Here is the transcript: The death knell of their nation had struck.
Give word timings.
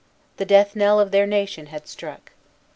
The 0.37 0.45
death 0.45 0.75
knell 0.75 0.99
of 0.99 1.11
their 1.11 1.27
nation 1.27 1.67
had 1.67 1.85
struck. 1.87 2.31